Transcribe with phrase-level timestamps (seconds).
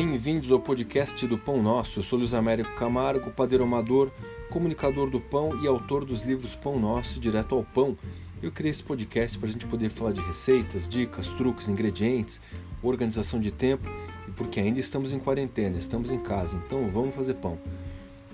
[0.00, 1.98] Bem-vindos ao podcast do Pão Nosso.
[1.98, 4.12] Eu sou Luiz Américo Camargo, padeiro amador,
[4.48, 7.98] comunicador do pão e autor dos livros Pão Nosso Direto ao Pão.
[8.40, 12.40] Eu criei esse podcast para a gente poder falar de receitas, dicas, truques, ingredientes,
[12.80, 13.90] organização de tempo
[14.28, 17.58] e porque ainda estamos em quarentena, estamos em casa, então vamos fazer pão.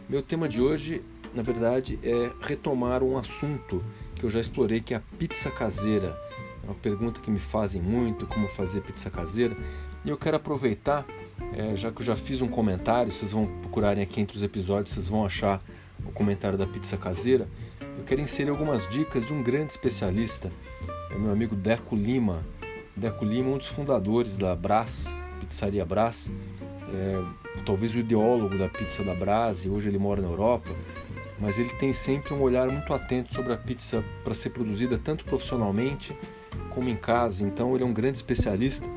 [0.07, 1.01] Meu tema de hoje,
[1.33, 3.83] na verdade, é retomar um assunto
[4.17, 6.15] que eu já explorei, que é a pizza caseira.
[6.63, 9.57] É uma pergunta que me fazem muito, como fazer pizza caseira.
[10.05, 11.07] E eu quero aproveitar
[11.57, 14.93] é, já que eu já fiz um comentário, vocês vão procurarem aqui entre os episódios,
[14.93, 15.63] vocês vão achar
[16.05, 17.49] o comentário da pizza caseira.
[17.97, 20.51] Eu quero inserir algumas dicas de um grande especialista,
[21.11, 22.45] é meu amigo Deco Lima.
[22.97, 26.31] Deco Lima, um dos fundadores da Brás, Pizzaria Brás,
[26.93, 30.71] é, talvez o ideólogo da pizza da Brás, e hoje ele mora na Europa,
[31.39, 35.25] mas ele tem sempre um olhar muito atento sobre a pizza para ser produzida tanto
[35.25, 36.17] profissionalmente
[36.71, 37.45] como em casa.
[37.45, 38.89] Então ele é um grande especialista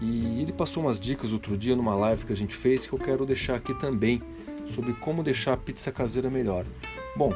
[0.00, 2.98] e ele passou umas dicas outro dia numa live que a gente fez que eu
[2.98, 4.22] quero deixar aqui também
[4.68, 6.64] sobre como deixar a pizza caseira melhor.
[7.16, 7.32] Bom,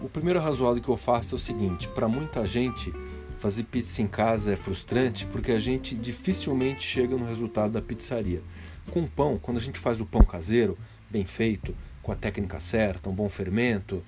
[0.00, 2.92] o primeiro razoado que eu faço é o seguinte: para muita gente,
[3.38, 8.42] fazer pizza em casa é frustrante porque a gente dificilmente chega no resultado da pizzaria.
[8.90, 10.78] Com pão, quando a gente faz o pão caseiro,
[11.10, 14.02] bem feito, com a técnica certa, um bom fermento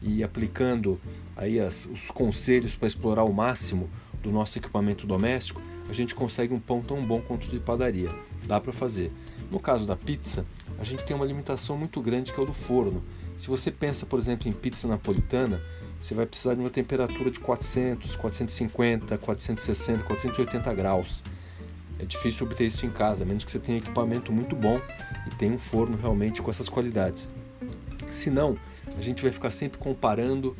[0.00, 1.00] e aplicando
[1.36, 3.90] aí as, os conselhos para explorar o máximo
[4.22, 8.08] do nosso equipamento doméstico, a gente consegue um pão tão bom quanto de padaria.
[8.46, 9.12] Dá para fazer.
[9.50, 10.46] No caso da pizza,
[10.78, 13.02] a gente tem uma limitação muito grande que é o do forno.
[13.36, 15.60] Se você pensa, por exemplo, em pizza napolitana,
[16.00, 21.22] você vai precisar de uma temperatura de 400, 450, 460, 480 graus.
[21.98, 24.80] É difícil obter isso em casa, a menos que você tenha equipamento muito bom
[25.26, 27.28] e tenha um forno realmente com essas qualidades.
[28.10, 28.56] Se não,
[28.96, 30.56] a gente vai ficar sempre comparando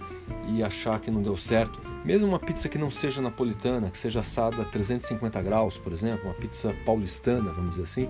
[0.48, 1.83] e achar que não deu certo.
[2.05, 6.25] Mesmo uma pizza que não seja napolitana, que seja assada a 350 graus, por exemplo,
[6.25, 8.09] uma pizza paulistana, vamos dizer assim,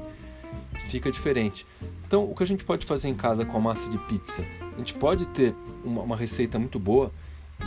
[0.88, 1.66] fica diferente.
[2.06, 4.44] Então, o que a gente pode fazer em casa com a massa de pizza?
[4.74, 7.12] A gente pode ter uma, uma receita muito boa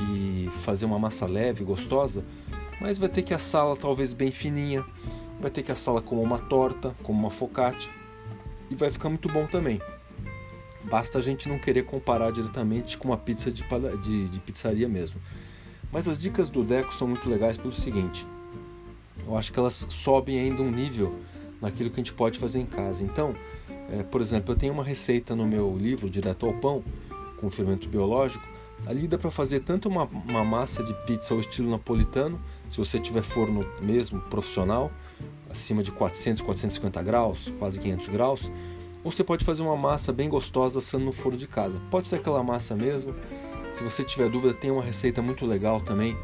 [0.10, 2.24] e fazer uma massa leve, gostosa,
[2.82, 4.84] mas vai ter que assá-la talvez bem fininha,
[5.40, 7.92] vai ter que assá-la como uma torta, como uma focaccia,
[8.70, 9.80] e vai ficar muito bom também.
[10.84, 13.64] Basta a gente não querer comparar diretamente com uma pizza de,
[14.04, 15.20] de, de pizzaria mesmo.
[15.96, 18.28] Mas as dicas do Deco são muito legais pelo seguinte:
[19.26, 21.16] eu acho que elas sobem ainda um nível
[21.62, 23.02] naquilo que a gente pode fazer em casa.
[23.02, 23.34] Então,
[23.90, 26.84] é, por exemplo, eu tenho uma receita no meu livro Direto ao Pão,
[27.38, 28.46] com fermento biológico.
[28.86, 33.00] Ali dá para fazer tanto uma, uma massa de pizza ao estilo napolitano, se você
[33.00, 34.92] tiver forno mesmo profissional,
[35.50, 38.52] acima de 400, 450 graus, quase 500 graus,
[39.02, 41.80] ou você pode fazer uma massa bem gostosa assando no forno de casa.
[41.90, 43.16] Pode ser aquela massa mesmo,
[43.76, 46.18] se você tiver dúvida, tem uma receita muito legal também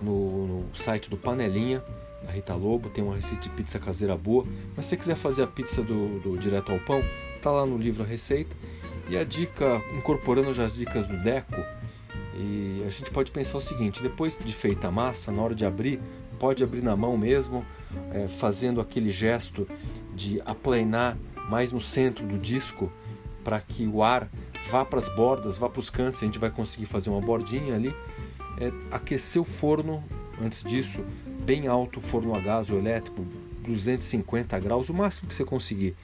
[0.00, 1.82] no, no site do Panelinha,
[2.22, 4.46] da Rita Lobo, tem uma receita de pizza caseira boa.
[4.76, 7.02] Mas se você quiser fazer a pizza do, do direto ao pão,
[7.42, 8.56] tá lá no livro a receita.
[9.08, 11.60] E a dica, incorporando já as dicas do Deco,
[12.36, 15.66] e a gente pode pensar o seguinte: depois de feita a massa, na hora de
[15.66, 16.00] abrir,
[16.38, 17.66] pode abrir na mão mesmo,
[18.12, 19.68] é, fazendo aquele gesto
[20.14, 21.18] de aplanar
[21.50, 22.90] mais no centro do disco
[23.44, 24.30] para que o ar
[24.74, 27.76] vá para as bordas, vá para os cantos, a gente vai conseguir fazer uma bordinha
[27.76, 27.94] ali.
[28.58, 30.02] É, aquecer o forno
[30.42, 31.04] antes disso,
[31.44, 33.24] bem alto, forno a gás ou elétrico,
[33.64, 35.94] 250 graus, o máximo que você conseguir.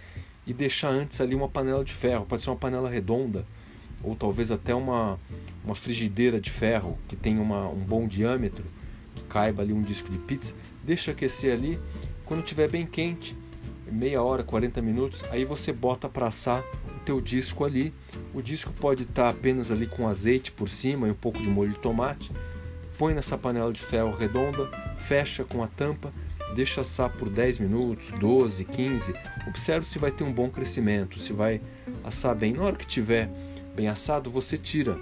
[0.47, 3.44] E deixar antes ali uma panela de ferro, pode ser uma panela redonda,
[4.04, 5.19] ou talvez até uma,
[5.64, 8.64] uma frigideira de ferro que tenha uma, um bom diâmetro,
[9.16, 10.54] que caiba ali um disco de pizza.
[10.84, 11.76] Deixa aquecer ali,
[12.25, 13.36] quando estiver bem quente,
[13.91, 16.62] meia hora, 40 minutos, aí você bota para assar
[17.05, 17.93] teu disco ali.
[18.34, 21.49] O disco pode estar tá apenas ali com azeite por cima e um pouco de
[21.49, 22.31] molho de tomate.
[22.99, 24.69] Põe nessa panela de ferro redonda,
[24.99, 26.12] fecha com a tampa,
[26.55, 29.15] deixa assar por 10 minutos, 12, 15.
[29.49, 31.60] Observe se vai ter um bom crescimento, se vai
[32.05, 32.53] assar bem.
[32.53, 33.31] Na hora que tiver
[33.75, 34.99] bem assado, você tira.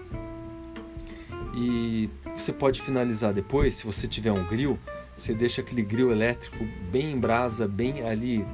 [1.55, 4.79] E você pode finalizar depois, se você tiver um grill,
[5.17, 8.47] você deixa aquele grill elétrico bem em brasa, bem ali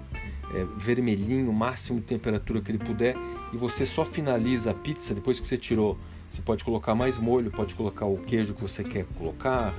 [0.54, 3.14] é, vermelhinho, máximo de temperatura que ele puder,
[3.54, 5.96] e você só finaliza a pizza depois que você tirou.
[6.28, 9.72] Você pode colocar mais molho, pode colocar o queijo que você quer colocar,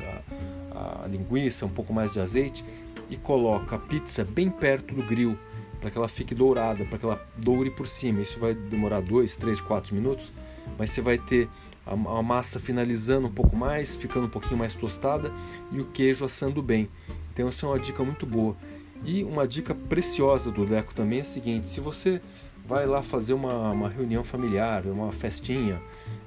[0.72, 2.64] a, a linguiça, um pouco mais de azeite,
[3.10, 5.38] e coloca a pizza bem perto do grill,
[5.82, 8.22] para que ela fique dourada, para que ela doure por cima.
[8.22, 10.32] Isso vai demorar 2, 3, 4 minutos,
[10.80, 11.50] mas você vai ter
[11.86, 15.34] a, a massa finalizando um pouco mais, ficando um pouquinho mais tostada
[15.70, 16.88] e o queijo assando bem.
[17.34, 18.56] Então, essa é uma dica muito boa.
[19.04, 22.22] E uma dica preciosa do Deco também é a seguinte: se você
[22.68, 25.82] vai lá fazer uma, uma reunião familiar, uma festinha,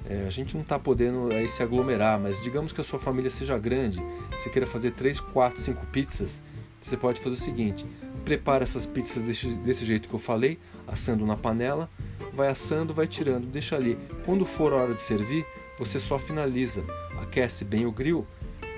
[0.09, 3.29] é, a gente não está podendo aí se aglomerar, mas digamos que a sua família
[3.29, 4.01] seja grande,
[4.31, 6.41] você queira fazer 3, 4, 5 pizzas,
[6.81, 7.85] você pode fazer o seguinte:
[8.23, 10.57] prepara essas pizzas desse, desse jeito que eu falei,
[10.87, 11.89] assando na panela,
[12.33, 13.97] vai assando, vai tirando, deixa ali.
[14.25, 15.45] Quando for a hora de servir,
[15.77, 16.83] você só finaliza,
[17.21, 18.25] aquece bem o grill,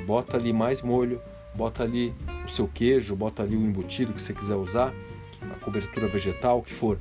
[0.05, 1.21] bota ali mais molho,
[1.53, 2.13] bota ali
[2.45, 4.93] o seu queijo, bota ali o embutido que você quiser usar,
[5.41, 6.97] a cobertura vegetal, o que for,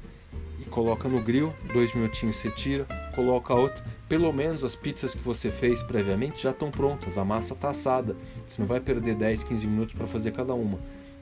[0.71, 3.85] coloca no grill, dois minutinhos você tira, coloca outra.
[4.09, 8.17] Pelo menos as pizzas que você fez previamente já estão prontas, a massa está assada.
[8.47, 10.79] Você não vai perder 10, 15 minutos para fazer cada uma.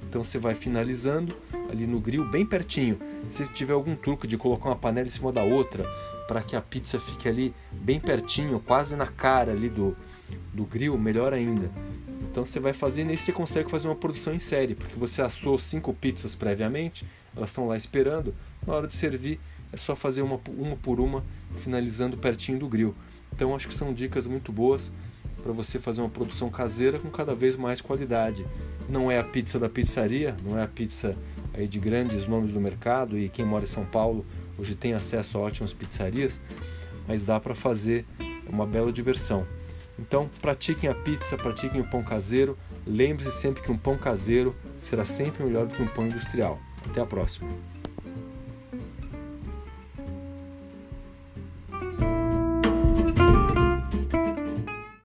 [0.09, 1.37] Então você vai finalizando
[1.71, 2.99] ali no grill bem pertinho.
[3.27, 5.85] Se tiver algum truque de colocar uma panela em cima da outra
[6.27, 9.97] para que a pizza fique ali bem pertinho, quase na cara ali do,
[10.53, 11.71] do grill, melhor ainda.
[12.31, 15.59] Então você vai fazendo e você consegue fazer uma produção em série, porque você assou
[15.59, 17.07] cinco pizzas previamente,
[17.39, 18.35] elas estão lá esperando.
[18.67, 19.41] Na hora de servir,
[19.73, 21.25] é só fazer uma, uma por uma,
[21.57, 22.95] finalizando pertinho do grill.
[23.33, 24.93] Então acho que são dicas muito boas
[25.43, 28.45] para você fazer uma produção caseira com cada vez mais qualidade.
[28.89, 31.17] Não é a pizza da pizzaria, não é a pizza
[31.55, 34.25] aí de grandes nomes do mercado e quem mora em São Paulo
[34.59, 36.41] hoje tem acesso a ótimas pizzarias,
[37.07, 38.05] mas dá para fazer
[38.49, 39.47] uma bela diversão.
[39.99, 42.57] Então, pratiquem a pizza, pratiquem o pão caseiro.
[42.87, 46.59] Lembre-se sempre que um pão caseiro será sempre melhor do que um pão industrial.
[46.91, 47.49] Até a próxima.